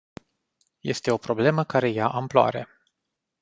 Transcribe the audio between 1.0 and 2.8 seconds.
o problemă care ia amploare.